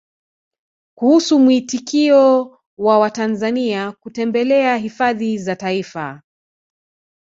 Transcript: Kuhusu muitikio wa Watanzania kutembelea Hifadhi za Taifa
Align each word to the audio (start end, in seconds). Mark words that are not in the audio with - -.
Kuhusu 0.97 1.39
muitikio 1.39 2.59
wa 2.77 2.99
Watanzania 2.99 3.91
kutembelea 3.91 4.77
Hifadhi 4.77 5.37
za 5.37 5.55
Taifa 5.55 6.21